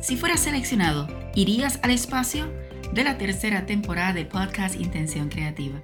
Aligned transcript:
Si 0.00 0.16
fueras 0.16 0.40
seleccionado, 0.40 1.08
¿irías 1.34 1.80
al 1.82 1.90
espacio? 1.90 2.46
De 2.92 3.02
la 3.02 3.18
tercera 3.18 3.66
temporada 3.66 4.12
de 4.12 4.24
podcast 4.24 4.80
Intención 4.80 5.28
Creativa. 5.28 5.80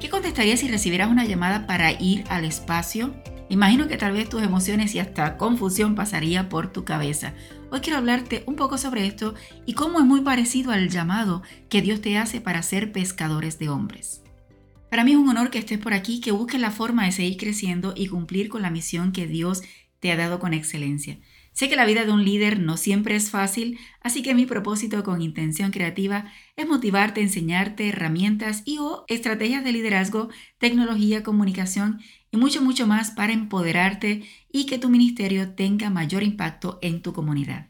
¿Qué 0.00 0.08
contestarías 0.08 0.60
si 0.60 0.68
recibieras 0.68 1.10
una 1.10 1.24
llamada 1.24 1.66
para 1.66 1.90
ir 1.90 2.22
al 2.28 2.44
espacio? 2.44 3.12
Imagino 3.48 3.88
que 3.88 3.96
tal 3.96 4.12
vez 4.12 4.28
tus 4.28 4.44
emociones 4.44 4.94
y 4.94 5.00
hasta 5.00 5.36
confusión 5.36 5.96
pasaría 5.96 6.48
por 6.48 6.72
tu 6.72 6.84
cabeza. 6.84 7.34
Hoy 7.72 7.80
quiero 7.80 7.98
hablarte 7.98 8.44
un 8.46 8.54
poco 8.54 8.78
sobre 8.78 9.08
esto 9.08 9.34
y 9.66 9.72
cómo 9.72 9.98
es 9.98 10.06
muy 10.06 10.20
parecido 10.20 10.70
al 10.70 10.88
llamado 10.88 11.42
que 11.68 11.82
Dios 11.82 12.00
te 12.00 12.16
hace 12.16 12.40
para 12.40 12.62
ser 12.62 12.92
pescadores 12.92 13.58
de 13.58 13.70
hombres. 13.70 14.22
Para 14.88 15.02
mí 15.02 15.12
es 15.12 15.18
un 15.18 15.30
honor 15.30 15.50
que 15.50 15.58
estés 15.58 15.78
por 15.78 15.92
aquí, 15.92 16.20
que 16.20 16.30
busques 16.30 16.60
la 16.60 16.70
forma 16.70 17.04
de 17.04 17.12
seguir 17.12 17.36
creciendo 17.36 17.92
y 17.96 18.06
cumplir 18.06 18.48
con 18.48 18.62
la 18.62 18.70
misión 18.70 19.10
que 19.10 19.26
Dios 19.26 19.62
te 19.98 20.12
ha 20.12 20.16
dado 20.16 20.38
con 20.38 20.54
excelencia. 20.54 21.18
Sé 21.58 21.68
que 21.68 21.74
la 21.74 21.86
vida 21.86 22.04
de 22.04 22.12
un 22.12 22.24
líder 22.24 22.60
no 22.60 22.76
siempre 22.76 23.16
es 23.16 23.32
fácil, 23.32 23.80
así 24.00 24.22
que 24.22 24.32
mi 24.32 24.46
propósito 24.46 25.02
con 25.02 25.20
intención 25.20 25.72
creativa 25.72 26.30
es 26.54 26.68
motivarte, 26.68 27.20
enseñarte 27.20 27.88
herramientas 27.88 28.62
y 28.64 28.78
o 28.78 29.04
estrategias 29.08 29.64
de 29.64 29.72
liderazgo, 29.72 30.28
tecnología, 30.58 31.24
comunicación 31.24 31.98
y 32.30 32.36
mucho, 32.36 32.62
mucho 32.62 32.86
más 32.86 33.10
para 33.10 33.32
empoderarte 33.32 34.22
y 34.52 34.66
que 34.66 34.78
tu 34.78 34.88
ministerio 34.88 35.56
tenga 35.56 35.90
mayor 35.90 36.22
impacto 36.22 36.78
en 36.80 37.02
tu 37.02 37.12
comunidad. 37.12 37.66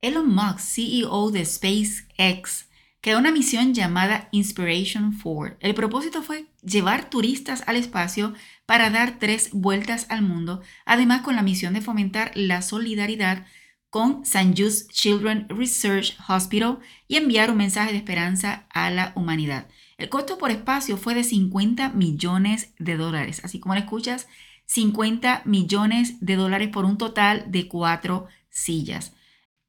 Elon 0.00 0.28
Musk, 0.28 0.58
CEO 0.58 1.30
de 1.30 1.44
SpaceX, 1.44 2.66
creó 3.02 3.18
una 3.18 3.32
misión 3.32 3.74
llamada 3.74 4.28
Inspiration 4.30 5.18
4. 5.20 5.56
El 5.60 5.74
propósito 5.74 6.22
fue 6.22 6.46
llevar 6.62 7.10
turistas 7.10 7.64
al 7.66 7.76
espacio 7.76 8.32
para 8.64 8.90
dar 8.90 9.18
tres 9.18 9.50
vueltas 9.52 10.06
al 10.08 10.22
mundo, 10.22 10.62
además 10.86 11.22
con 11.22 11.34
la 11.34 11.42
misión 11.42 11.74
de 11.74 11.80
fomentar 11.80 12.30
la 12.36 12.62
solidaridad 12.62 13.44
con 13.90 14.22
St. 14.22 14.54
Jude's 14.56 14.86
Children 14.88 15.48
Research 15.48 16.16
Hospital 16.28 16.78
y 17.08 17.16
enviar 17.16 17.50
un 17.50 17.58
mensaje 17.58 17.90
de 17.90 17.98
esperanza 17.98 18.66
a 18.70 18.88
la 18.90 19.12
humanidad. 19.16 19.66
El 19.98 20.08
costo 20.08 20.38
por 20.38 20.52
espacio 20.52 20.96
fue 20.96 21.14
de 21.14 21.24
50 21.24 21.90
millones 21.90 22.72
de 22.78 22.96
dólares, 22.96 23.42
así 23.44 23.58
como 23.58 23.74
lo 23.74 23.80
escuchas, 23.80 24.28
50 24.66 25.42
millones 25.44 26.20
de 26.20 26.36
dólares 26.36 26.68
por 26.68 26.84
un 26.84 26.98
total 26.98 27.50
de 27.50 27.66
cuatro 27.66 28.28
sillas. 28.48 29.12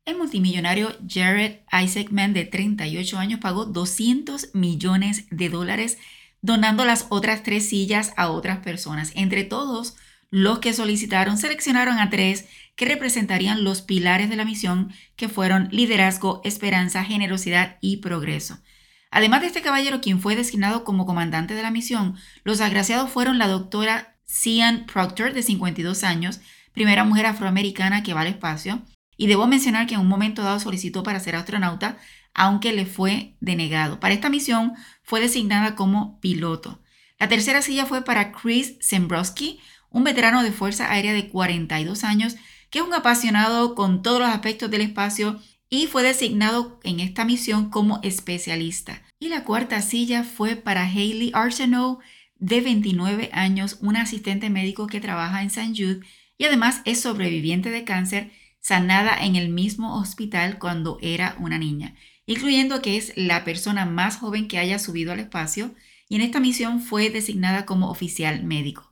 El 0.06 0.18
multimillonario 0.18 0.98
Jared 1.08 1.60
Isaacman, 1.72 2.34
de 2.34 2.44
38 2.44 3.18
años, 3.18 3.40
pagó 3.40 3.66
200 3.66 4.54
millones 4.54 5.26
de 5.32 5.48
dólares 5.48 5.98
donando 6.42 6.84
las 6.84 7.06
otras 7.08 7.42
tres 7.42 7.70
sillas 7.70 8.12
a 8.18 8.30
otras 8.30 8.60
personas. 8.60 9.14
Entre 9.16 9.46
todos 9.46 9.96
los 10.30 10.60
que 10.60 10.74
solicitaron, 10.74 11.38
seleccionaron 11.38 12.00
a 12.00 12.10
tres 12.10 12.50
que 12.76 12.86
representarían 12.86 13.64
los 13.64 13.82
pilares 13.82 14.30
de 14.30 14.36
la 14.36 14.44
misión, 14.44 14.92
que 15.16 15.30
fueron 15.30 15.70
liderazgo, 15.72 16.42
esperanza, 16.44 17.06
generosidad 17.06 17.78
y 17.80 17.98
progreso. 17.98 18.60
Además 19.10 19.40
de 19.40 19.48
este 19.48 19.62
caballero, 19.62 20.02
quien 20.02 20.20
fue 20.20 20.36
designado 20.36 20.84
como 20.84 21.06
comandante 21.06 21.54
de 21.54 21.62
la 21.62 21.72
misión, 21.72 22.16
los 22.44 22.60
agraciados 22.60 23.10
fueron 23.10 23.38
la 23.38 23.48
doctora 23.48 24.18
Cian 24.26 24.86
Proctor, 24.86 25.34
de 25.34 25.44
52 25.44 26.04
años, 26.04 26.42
primera 26.74 27.06
mujer 27.06 27.28
afroamericana 27.28 28.04
que 28.04 28.14
va 28.14 28.22
al 28.22 28.28
espacio, 28.28 28.82
y 29.18 29.28
debo 29.28 29.48
mencionar 29.48 29.88
que 29.88 29.96
en 29.96 30.02
un 30.02 30.08
momento 30.08 30.44
dado 30.44 30.60
solicitó 30.60 31.04
para 31.04 31.20
ser 31.20 31.36
astronauta, 31.36 31.98
aunque 32.34 32.74
le 32.74 32.86
fue 32.86 33.36
denegado. 33.40 34.00
Para 34.00 34.14
esta 34.14 34.30
misión 34.30 34.74
fue 35.04 35.22
designada 35.22 35.76
como 35.76 36.20
piloto. 36.20 36.82
La 37.20 37.30
tercera 37.30 37.62
silla 37.62 37.86
fue 37.86 38.04
para 38.04 38.32
Chris 38.32 38.76
Zembrowski, 38.82 39.60
un 39.90 40.04
veterano 40.04 40.44
de 40.44 40.52
Fuerza 40.52 40.92
Aérea 40.92 41.14
de 41.14 41.30
42 41.30 42.04
años, 42.04 42.36
que 42.70 42.80
es 42.80 42.86
un 42.86 42.94
apasionado 42.94 43.76
con 43.76 44.02
todos 44.02 44.20
los 44.20 44.30
aspectos 44.30 44.72
del 44.72 44.82
espacio 44.82 45.40
y 45.70 45.88
fue 45.88 46.04
designado 46.04 46.80
en 46.84 47.00
esta 47.00 47.26
misión 47.26 47.70
como 47.70 48.00
especialista. 48.04 49.04
Y 49.20 49.30
la 49.30 49.44
cuarta 49.44 49.82
silla 49.82 50.24
fue 50.24 50.56
para 50.56 50.84
Hayley 50.84 51.32
Arsenault, 51.34 52.00
de 52.36 52.60
29 52.60 53.30
años, 53.32 53.78
un 53.80 53.96
asistente 53.96 54.50
médico 54.50 54.88
que 54.88 55.00
trabaja 55.00 55.42
en 55.42 55.48
St. 55.48 55.70
Jude 55.70 56.06
y 56.38 56.44
además 56.44 56.82
es 56.84 57.00
sobreviviente 57.00 57.70
de 57.70 57.86
cáncer 57.86 58.32
sanada 58.64 59.18
en 59.18 59.36
el 59.36 59.50
mismo 59.50 60.00
hospital 60.00 60.58
cuando 60.58 60.98
era 61.02 61.36
una 61.38 61.58
niña, 61.58 61.96
incluyendo 62.26 62.82
que 62.82 62.96
es 62.96 63.12
la 63.18 63.44
persona 63.44 63.86
más 63.86 64.16
joven 64.18 64.48
que 64.48 64.58
haya 64.58 64.80
subido 64.80 65.12
al 65.12 65.20
espacio 65.20 65.76
y 66.08 66.16
en 66.16 66.22
esta 66.22 66.40
misión 66.40 66.80
fue 66.80 67.10
designada 67.10 67.66
como 67.66 67.90
oficial 67.90 68.44
médico. 68.44 68.90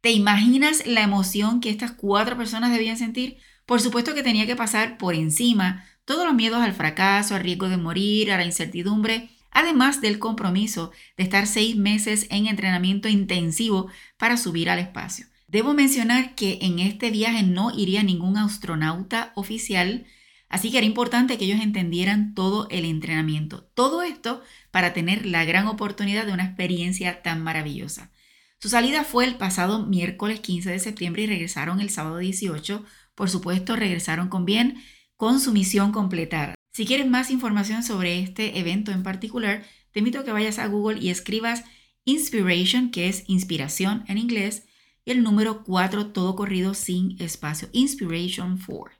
¿Te 0.00 0.10
imaginas 0.10 0.86
la 0.86 1.02
emoción 1.02 1.60
que 1.60 1.70
estas 1.70 1.92
cuatro 1.92 2.36
personas 2.36 2.72
debían 2.72 2.98
sentir? 2.98 3.36
Por 3.64 3.80
supuesto 3.80 4.12
que 4.12 4.24
tenía 4.24 4.44
que 4.44 4.56
pasar 4.56 4.98
por 4.98 5.14
encima 5.14 5.84
todos 6.04 6.26
los 6.26 6.34
miedos 6.34 6.60
al 6.60 6.72
fracaso, 6.72 7.36
al 7.36 7.42
riesgo 7.42 7.68
de 7.68 7.76
morir, 7.76 8.32
a 8.32 8.36
la 8.36 8.44
incertidumbre, 8.44 9.30
además 9.52 10.00
del 10.00 10.18
compromiso 10.18 10.90
de 11.16 11.24
estar 11.24 11.46
seis 11.46 11.76
meses 11.76 12.26
en 12.30 12.48
entrenamiento 12.48 13.08
intensivo 13.08 13.88
para 14.18 14.36
subir 14.36 14.68
al 14.68 14.80
espacio. 14.80 15.26
Debo 15.56 15.72
mencionar 15.72 16.34
que 16.34 16.58
en 16.60 16.80
este 16.80 17.10
viaje 17.10 17.42
no 17.42 17.70
iría 17.74 18.02
ningún 18.02 18.36
astronauta 18.36 19.32
oficial, 19.36 20.04
así 20.50 20.70
que 20.70 20.76
era 20.76 20.86
importante 20.86 21.38
que 21.38 21.46
ellos 21.46 21.62
entendieran 21.62 22.34
todo 22.34 22.68
el 22.68 22.84
entrenamiento. 22.84 23.62
Todo 23.72 24.02
esto 24.02 24.42
para 24.70 24.92
tener 24.92 25.24
la 25.24 25.46
gran 25.46 25.66
oportunidad 25.66 26.26
de 26.26 26.34
una 26.34 26.44
experiencia 26.44 27.22
tan 27.22 27.42
maravillosa. 27.42 28.12
Su 28.60 28.68
salida 28.68 29.02
fue 29.02 29.24
el 29.24 29.36
pasado 29.36 29.86
miércoles 29.86 30.40
15 30.40 30.72
de 30.72 30.78
septiembre 30.78 31.22
y 31.22 31.26
regresaron 31.26 31.80
el 31.80 31.88
sábado 31.88 32.18
18. 32.18 32.84
Por 33.14 33.30
supuesto, 33.30 33.76
regresaron 33.76 34.28
con 34.28 34.44
bien, 34.44 34.82
con 35.16 35.40
su 35.40 35.52
misión 35.52 35.90
completada. 35.90 36.54
Si 36.74 36.84
quieres 36.84 37.06
más 37.06 37.30
información 37.30 37.82
sobre 37.82 38.18
este 38.18 38.58
evento 38.58 38.92
en 38.92 39.02
particular, 39.02 39.64
te 39.92 40.00
invito 40.00 40.18
a 40.18 40.24
que 40.26 40.32
vayas 40.32 40.58
a 40.58 40.66
Google 40.66 41.00
y 41.00 41.08
escribas 41.08 41.64
Inspiration, 42.04 42.90
que 42.90 43.08
es 43.08 43.24
inspiración 43.26 44.04
en 44.06 44.18
inglés, 44.18 44.64
el 45.06 45.22
número 45.22 45.62
4 45.62 46.08
todo 46.08 46.34
corrido 46.34 46.74
sin 46.74 47.16
espacio, 47.22 47.68
Inspiration 47.72 48.60
4. 48.64 48.96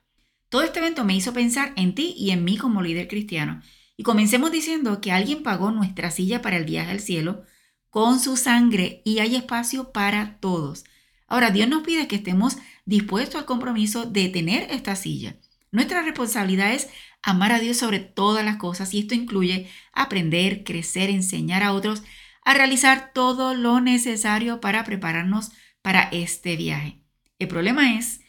Todo 0.49 0.63
este 0.63 0.79
evento 0.79 1.03
me 1.03 1.13
hizo 1.13 1.33
pensar 1.33 1.73
en 1.75 1.93
ti 1.93 2.15
y 2.17 2.31
en 2.31 2.45
mí 2.45 2.57
como 2.57 2.81
líder 2.81 3.09
cristiano. 3.09 3.61
Y 3.97 4.03
comencemos 4.03 4.51
diciendo 4.51 5.01
que 5.01 5.11
alguien 5.11 5.43
pagó 5.43 5.71
nuestra 5.71 6.09
silla 6.09 6.41
para 6.41 6.55
el 6.55 6.63
viaje 6.63 6.91
al 6.91 7.01
cielo 7.01 7.43
con 7.89 8.19
su 8.19 8.37
sangre 8.37 9.01
y 9.03 9.19
hay 9.19 9.35
espacio 9.35 9.91
para 9.91 10.39
todos. 10.39 10.85
Ahora, 11.27 11.51
Dios 11.51 11.67
nos 11.67 11.83
pide 11.83 12.07
que 12.07 12.15
estemos 12.15 12.57
dispuestos 12.85 13.35
al 13.35 13.45
compromiso 13.45 14.05
de 14.05 14.29
tener 14.29 14.71
esta 14.71 14.95
silla. 14.95 15.35
Nuestra 15.71 16.01
responsabilidad 16.01 16.73
es 16.73 16.87
amar 17.21 17.51
a 17.51 17.59
Dios 17.59 17.75
sobre 17.75 17.99
todas 17.99 18.45
las 18.45 18.55
cosas 18.55 18.93
y 18.93 18.99
esto 18.99 19.13
incluye 19.13 19.69
aprender, 19.91 20.63
crecer, 20.63 21.09
enseñar 21.09 21.63
a 21.63 21.73
otros 21.73 22.03
a 22.45 22.53
realizar 22.53 23.11
todo 23.13 23.53
lo 23.53 23.81
necesario 23.81 24.61
para 24.61 24.85
prepararnos 24.85 25.51
para 25.81 26.03
este 26.11 26.55
viaje. 26.55 27.01
El 27.39 27.47
problema 27.47 27.95
es 27.97 28.21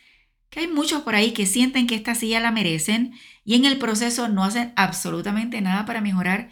que 0.51 0.61
hay 0.61 0.69
muchos 0.69 1.03
por 1.03 1.15
ahí 1.15 1.33
que 1.33 1.47
sienten 1.47 1.87
que 1.87 1.95
esta 1.95 2.15
silla 2.15 2.41
la 2.41 2.53
merecen 2.53 3.13
y 3.45 3.55
en 3.55 3.65
el 3.65 3.79
proceso 3.79 4.29
no 4.29 4.45
hacen 4.45 4.73
absolutamente 4.77 5.61
nada 5.61 5.85
para 5.85 6.01
mejorar 6.01 6.51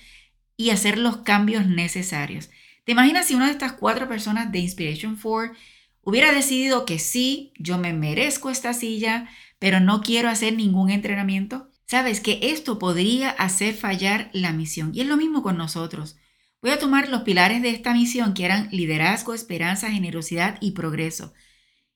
y 0.56 0.71
hacer 0.71 0.99
los 0.99 1.19
cambios 1.19 1.67
necesarios. 1.67 2.51
¿Te 2.85 2.93
imaginas 2.93 3.27
si 3.27 3.35
una 3.35 3.47
de 3.47 3.53
estas 3.53 3.73
cuatro 3.73 4.09
personas 4.09 4.53
de 4.53 4.61
Inspiration 4.61 5.19
4 5.20 5.55
hubiera 6.03 6.32
decidido 6.32 6.87
que 6.87 6.99
sí, 6.99 7.53
yo 7.59 7.79
me 7.79 7.93
merezco 7.93 8.49
esta 8.49 8.73
silla, 8.73 9.29
pero 9.59 9.81
no 9.81 10.03
quiero 10.03 10.29
hacer 10.29 10.55
ningún 10.55 10.91
entrenamiento? 10.91 11.69
Sabes 11.87 12.20
que 12.20 12.38
esto 12.43 12.79
podría 12.79 13.31
hacer 13.31 13.75
fallar 13.75 14.31
la 14.32 14.53
misión 14.53 14.93
y 14.94 15.00
es 15.00 15.06
lo 15.06 15.17
mismo 15.17 15.43
con 15.43 15.56
nosotros. 15.56 16.17
Voy 16.62 16.70
a 16.70 16.79
tomar 16.79 17.08
los 17.08 17.23
pilares 17.23 17.62
de 17.62 17.70
esta 17.70 17.93
misión 17.93 18.35
que 18.35 18.44
eran 18.44 18.69
liderazgo, 18.73 19.35
esperanza, 19.35 19.91
generosidad 19.91 20.58
y 20.61 20.73
progreso. 20.73 21.32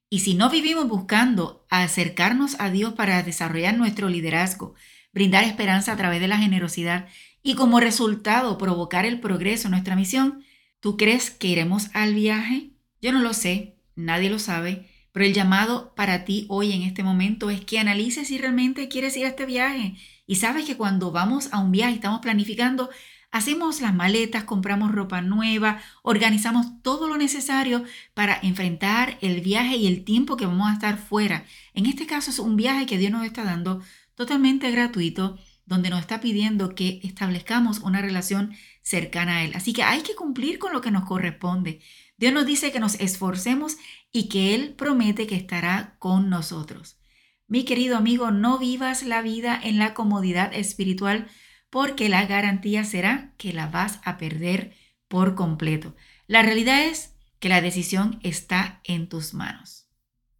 Y 0.09 0.21
si 0.21 0.35
no 0.35 0.51
vivimos 0.51 0.89
buscando 0.89 1.67
acercarnos 1.71 2.57
a 2.61 2.71
Dios 2.71 2.95
para 2.95 3.23
desarrollar 3.23 3.77
nuestro 3.77 4.09
liderazgo, 4.09 4.75
brindar 5.13 5.45
esperanza 5.45 5.93
a 5.93 5.97
través 5.97 6.21
de 6.21 6.29
la 6.29 6.39
generosidad 6.39 7.09
y 7.43 7.55
como 7.55 7.81
resultado 7.81 8.59
provocar 8.59 9.07
el 9.07 9.21
progreso 9.21 9.69
en 9.69 9.73
nuestra 9.73 9.97
misión, 9.97 10.45
¿tú 10.81 10.97
crees 10.97 11.31
que 11.31 11.49
iremos 11.49 11.89
al 11.95 12.15
viaje? 12.15 12.71
Yo 13.01 13.13
no 13.13 13.21
lo 13.21 13.33
sé, 13.33 13.77
nadie 13.95 14.31
lo 14.31 14.39
sabe, 14.39 14.89
pero 15.13 15.25
el 15.25 15.33
llamado 15.33 15.95
para 15.95 16.25
ti 16.25 16.47
hoy 16.49 16.73
en 16.73 16.83
este 16.83 17.03
momento 17.03 17.51
es 17.51 17.65
que 17.65 17.79
analices 17.79 18.29
si 18.29 18.39
realmente 18.39 18.89
quieres 18.89 19.17
ir 19.17 19.25
a 19.25 19.31
este 19.31 19.47
viaje. 19.47 19.97
Y 20.27 20.37
sabes 20.37 20.65
que 20.65 20.77
cuando 20.77 21.11
vamos 21.13 21.49
a 21.53 21.59
un 21.59 21.73
viaje, 21.73 21.95
estamos 21.95 22.21
planificando, 22.21 22.91
hacemos 23.31 23.81
las 23.81 23.95
maletas, 23.95 24.45
compramos 24.45 24.93
ropa 24.93 25.23
nueva, 25.23 25.81
organizamos 26.03 26.83
todo 26.83 27.09
lo 27.09 27.17
necesario 27.17 27.85
para 28.15 28.39
enfrentar 28.43 29.19
el 29.21 29.41
viaje 29.41 29.77
y 29.77 29.87
el 29.87 30.05
tiempo 30.05 30.37
que 30.37 30.47
vamos 30.47 30.69
a 30.69 30.75
estar 30.75 30.99
fuera. 30.99 31.45
En 31.75 31.87
este 31.87 32.07
caso 32.07 32.31
es 32.31 32.39
un 32.39 32.57
viaje 32.57 32.87
que 32.87 32.99
Dios 32.99 33.13
nos 33.13 33.25
está 33.25 33.45
dando 33.45 33.83
totalmente 34.15 34.71
gratuito, 34.71 35.39
donde 35.65 35.91
nos 35.91 36.01
está 36.01 36.21
pidiendo 36.21 36.75
que 36.75 37.01
establezcamos 37.05 37.79
una 37.79 38.03
relación 38.03 38.55
cercana 38.83 39.37
a 39.37 39.45
Él. 39.45 39.53
Así 39.55 39.73
que 39.73 39.85
hay 39.85 40.03
que 40.03 40.17
cumplir 40.17 40.59
con 40.59 40.73
lo 40.73 40.81
que 40.81 40.91
nos 40.91 41.05
corresponde. 41.05 41.81
Dios 42.17 42.33
nos 42.33 42.45
dice 42.45 42.73
que 42.73 42.81
nos 42.81 42.97
esforcemos 42.97 43.77
y 44.13 44.29
que 44.29 44.55
Él 44.55 44.75
promete 44.77 45.27
que 45.27 45.37
estará 45.37 45.95
con 45.99 46.29
nosotros. 46.29 46.99
Mi 47.47 47.65
querido 47.65 47.97
amigo, 47.97 48.31
no 48.31 48.59
vivas 48.59 49.03
la 49.03 49.23
vida 49.23 49.59
en 49.63 49.79
la 49.79 49.95
comodidad 49.95 50.53
espiritual 50.55 51.29
porque 51.71 52.09
la 52.09 52.27
garantía 52.27 52.85
será 52.85 53.33
que 53.39 53.53
la 53.53 53.69
vas 53.69 54.01
a 54.05 54.19
perder 54.19 54.75
por 55.09 55.35
completo. 55.35 55.97
La 56.27 56.43
realidad 56.43 56.85
es 56.85 57.15
que 57.39 57.49
la 57.49 57.61
decisión 57.61 58.21
está 58.23 58.81
en 58.85 59.09
tus 59.09 59.35
manos. 59.35 59.89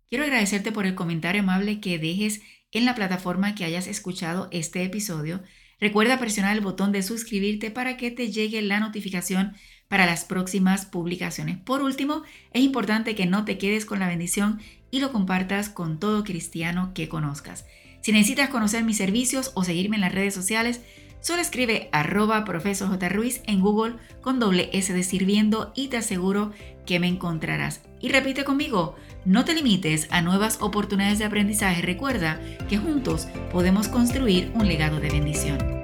Quiero 0.09 0.25
agradecerte 0.25 0.73
por 0.73 0.87
el 0.87 0.95
comentario 0.95 1.43
amable 1.43 1.81
que 1.81 1.99
dejes 1.99 2.41
en 2.73 2.85
la 2.85 2.95
plataforma 2.95 3.55
que 3.55 3.65
hayas 3.65 3.87
escuchado 3.87 4.49
este 4.53 4.83
episodio. 4.83 5.43
Recuerda 5.81 6.19
presionar 6.19 6.57
el 6.57 6.63
botón 6.63 6.93
de 6.93 7.03
suscribirte 7.03 7.71
para 7.71 7.97
que 7.97 8.11
te 8.11 8.31
llegue 8.31 8.61
la 8.61 8.81
notificación 8.81 9.55
para 9.89 10.07
las 10.07 10.25
próximas 10.25 10.85
publicaciones. 10.87 11.59
Por 11.59 11.83
último, 11.83 12.23
es 12.53 12.63
importante 12.63 13.15
que 13.15 13.27
no 13.27 13.45
te 13.45 13.59
quedes 13.59 13.87
con 13.87 13.99
la 13.99 14.09
bendición 14.09 14.61
y 14.91 15.01
lo 15.01 15.11
compartas 15.11 15.69
con 15.69 15.99
todo 15.99 16.23
cristiano 16.23 16.93
que 16.95 17.09
conozcas. 17.09 17.65
Si 18.03 18.13
necesitas 18.13 18.51
conocer 18.51 18.85
mis 18.85 18.97
servicios 18.97 19.53
o 19.55 19.65
seguirme 19.65 19.97
en 19.97 20.03
las 20.03 20.15
redes 20.15 20.35
sociales, 20.35 20.81
Solo 21.21 21.43
escribe 21.43 21.89
arroba 21.93 22.45
profesor 22.45 22.89
J. 22.89 23.09
En 23.47 23.61
Google 23.61 23.97
con 24.21 24.39
doble 24.39 24.71
S 24.73 24.93
de 24.93 25.03
sirviendo 25.03 25.73
y 25.75 25.89
te 25.89 25.99
aseguro 25.99 26.53
que 26.87 26.99
me 26.99 27.09
encontrarás. 27.09 27.83
Y 28.01 28.09
repite 28.09 28.45
conmigo, 28.45 28.97
no 29.25 29.45
te 29.45 29.55
limites 29.55 30.09
a 30.11 30.23
nuevas 30.23 30.59
oportunidades 30.61 31.19
de 31.19 31.27
aprendizaje. 31.27 31.83
Recuerda 31.83 32.41
que 32.69 32.79
juntos 32.79 33.29
podemos 33.53 33.89
construir 33.89 34.51
un 34.55 34.67
legado 34.67 34.99
de 34.99 35.11
bendición. 35.11 35.80